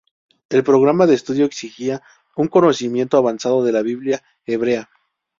[0.49, 2.01] El programa de estudio exigía
[2.35, 4.89] un conocimiento avanzado de la Biblia hebrea.